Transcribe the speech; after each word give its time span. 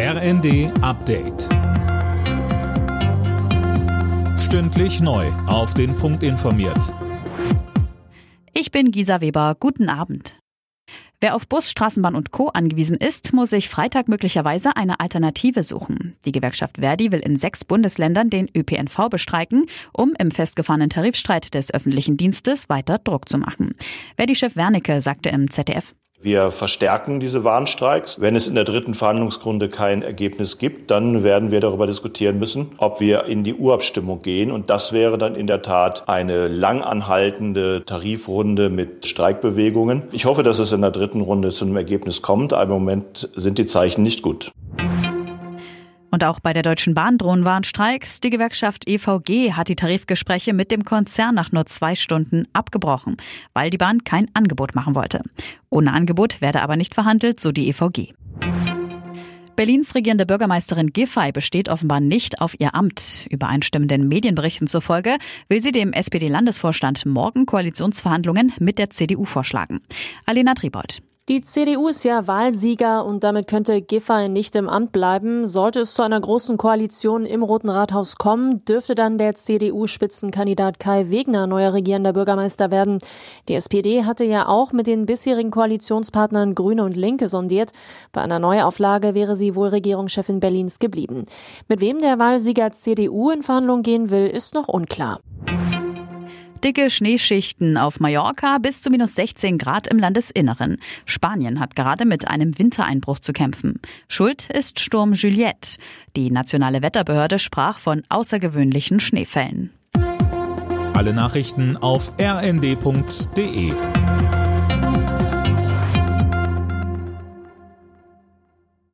RND 0.00 0.70
Update. 0.80 1.48
Stündlich 4.38 5.00
neu. 5.00 5.26
Auf 5.48 5.74
den 5.74 5.96
Punkt 5.96 6.22
informiert. 6.22 6.94
Ich 8.54 8.70
bin 8.70 8.92
Gisa 8.92 9.20
Weber. 9.20 9.56
Guten 9.58 9.88
Abend. 9.88 10.38
Wer 11.20 11.34
auf 11.34 11.48
Bus, 11.48 11.68
Straßenbahn 11.68 12.14
und 12.14 12.30
Co. 12.30 12.46
angewiesen 12.46 12.96
ist, 12.96 13.32
muss 13.32 13.50
sich 13.50 13.68
Freitag 13.68 14.06
möglicherweise 14.06 14.76
eine 14.76 15.00
Alternative 15.00 15.64
suchen. 15.64 16.14
Die 16.24 16.30
Gewerkschaft 16.30 16.76
Verdi 16.78 17.10
will 17.10 17.18
in 17.18 17.36
sechs 17.36 17.64
Bundesländern 17.64 18.30
den 18.30 18.48
ÖPNV 18.56 19.08
bestreiken, 19.10 19.66
um 19.92 20.14
im 20.16 20.30
festgefahrenen 20.30 20.90
Tarifstreit 20.90 21.54
des 21.54 21.74
öffentlichen 21.74 22.16
Dienstes 22.16 22.68
weiter 22.68 22.98
Druck 22.98 23.28
zu 23.28 23.36
machen. 23.36 23.74
Verdi-Chef 24.16 24.54
Wernicke 24.54 25.00
sagte 25.00 25.30
im 25.30 25.50
ZDF. 25.50 25.96
Wir 26.20 26.50
verstärken 26.50 27.20
diese 27.20 27.44
Warnstreiks. 27.44 28.20
Wenn 28.20 28.34
es 28.34 28.48
in 28.48 28.56
der 28.56 28.64
dritten 28.64 28.94
Verhandlungsrunde 28.94 29.68
kein 29.68 30.02
Ergebnis 30.02 30.58
gibt, 30.58 30.90
dann 30.90 31.22
werden 31.22 31.52
wir 31.52 31.60
darüber 31.60 31.86
diskutieren 31.86 32.40
müssen, 32.40 32.72
ob 32.78 32.98
wir 32.98 33.26
in 33.26 33.44
die 33.44 33.54
Urabstimmung 33.54 34.20
gehen. 34.22 34.50
Und 34.50 34.68
das 34.68 34.92
wäre 34.92 35.16
dann 35.16 35.36
in 35.36 35.46
der 35.46 35.62
Tat 35.62 36.08
eine 36.08 36.48
langanhaltende 36.48 37.84
Tarifrunde 37.86 38.68
mit 38.68 39.06
Streikbewegungen. 39.06 40.02
Ich 40.10 40.24
hoffe, 40.24 40.42
dass 40.42 40.58
es 40.58 40.72
in 40.72 40.80
der 40.80 40.90
dritten 40.90 41.20
Runde 41.20 41.50
zu 41.50 41.64
einem 41.64 41.76
Ergebnis 41.76 42.20
kommt, 42.20 42.52
aber 42.52 42.74
im 42.74 42.82
Moment 42.82 43.28
sind 43.36 43.58
die 43.58 43.66
Zeichen 43.66 44.02
nicht 44.02 44.22
gut. 44.22 44.50
Und 46.10 46.24
auch 46.24 46.40
bei 46.40 46.52
der 46.52 46.62
Deutschen 46.62 46.94
Bahn 46.94 47.18
drohen 47.18 47.44
Warnstreiks. 47.44 48.20
Die 48.20 48.30
Gewerkschaft 48.30 48.88
EVG 48.88 49.52
hat 49.52 49.68
die 49.68 49.76
Tarifgespräche 49.76 50.52
mit 50.52 50.70
dem 50.70 50.84
Konzern 50.84 51.34
nach 51.34 51.52
nur 51.52 51.66
zwei 51.66 51.94
Stunden 51.94 52.46
abgebrochen, 52.52 53.16
weil 53.52 53.70
die 53.70 53.78
Bahn 53.78 54.04
kein 54.04 54.28
Angebot 54.34 54.74
machen 54.74 54.94
wollte. 54.94 55.22
Ohne 55.70 55.92
Angebot 55.92 56.40
werde 56.40 56.62
aber 56.62 56.76
nicht 56.76 56.94
verhandelt, 56.94 57.40
so 57.40 57.52
die 57.52 57.68
EVG. 57.68 58.14
Berlins 59.58 59.96
regierende 59.96 60.24
Bürgermeisterin 60.24 60.92
Giffey 60.92 61.32
besteht 61.32 61.68
offenbar 61.68 61.98
nicht 61.98 62.40
auf 62.40 62.54
ihr 62.60 62.76
Amt. 62.76 63.26
Übereinstimmenden 63.28 64.06
Medienberichten 64.06 64.68
zufolge 64.68 65.16
will 65.48 65.60
sie 65.60 65.72
dem 65.72 65.92
SPD-Landesvorstand 65.92 67.04
morgen 67.06 67.44
Koalitionsverhandlungen 67.44 68.52
mit 68.60 68.78
der 68.78 68.90
CDU 68.90 69.24
vorschlagen. 69.24 69.80
Alena 70.26 70.54
Tribold. 70.54 71.00
Die 71.28 71.42
CDU 71.42 71.88
ist 71.88 72.06
ja 72.06 72.26
Wahlsieger 72.26 73.04
und 73.04 73.22
damit 73.22 73.48
könnte 73.48 73.82
Giffey 73.82 74.30
nicht 74.30 74.56
im 74.56 74.66
Amt 74.66 74.92
bleiben. 74.92 75.44
Sollte 75.44 75.80
es 75.80 75.92
zu 75.92 76.02
einer 76.02 76.18
großen 76.18 76.56
Koalition 76.56 77.26
im 77.26 77.42
Roten 77.42 77.68
Rathaus 77.68 78.16
kommen, 78.16 78.64
dürfte 78.64 78.94
dann 78.94 79.18
der 79.18 79.34
CDU-Spitzenkandidat 79.34 80.80
Kai 80.80 81.10
Wegner 81.10 81.46
neuer 81.46 81.74
regierender 81.74 82.14
Bürgermeister 82.14 82.70
werden. 82.70 82.96
Die 83.46 83.52
SPD 83.52 84.04
hatte 84.04 84.24
ja 84.24 84.48
auch 84.48 84.72
mit 84.72 84.86
den 84.86 85.04
bisherigen 85.04 85.50
Koalitionspartnern 85.50 86.54
Grüne 86.54 86.82
und 86.82 86.96
Linke 86.96 87.28
sondiert. 87.28 87.72
Bei 88.12 88.22
einer 88.22 88.38
Neuauflage 88.38 89.14
wäre 89.14 89.36
sie 89.36 89.54
wohl 89.54 89.68
Regierungschefin 89.68 90.40
Berlins 90.40 90.78
geblieben. 90.78 91.26
Mit 91.68 91.82
wem 91.82 92.00
der 92.00 92.18
Wahlsieger 92.18 92.70
CDU 92.70 93.28
in 93.28 93.42
Verhandlungen 93.42 93.82
gehen 93.82 94.08
will, 94.08 94.28
ist 94.28 94.54
noch 94.54 94.68
unklar. 94.68 95.20
Dicke 96.58 96.90
Schneeschichten 96.90 97.76
auf 97.76 98.00
Mallorca 98.00 98.58
bis 98.58 98.82
zu 98.82 98.90
minus 98.90 99.14
16 99.14 99.58
Grad 99.58 99.86
im 99.86 99.98
Landesinneren. 99.98 100.78
Spanien 101.04 101.60
hat 101.60 101.76
gerade 101.76 102.04
mit 102.04 102.28
einem 102.28 102.58
Wintereinbruch 102.58 103.18
zu 103.18 103.32
kämpfen. 103.32 103.80
Schuld 104.08 104.48
ist 104.50 104.80
Sturm 104.80 105.12
Juliette. 105.12 105.78
Die 106.16 106.30
nationale 106.30 106.82
Wetterbehörde 106.82 107.38
sprach 107.38 107.78
von 107.78 108.02
außergewöhnlichen 108.08 109.00
Schneefällen. 109.00 109.70
Alle 110.94 111.12
Nachrichten 111.14 111.76
auf 111.76 112.12
rnd.de 112.20 113.72